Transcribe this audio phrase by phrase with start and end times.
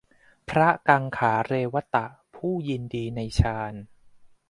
[0.49, 2.05] พระกังขาเรวตะ
[2.35, 3.73] ผู้ยินดีในฌาน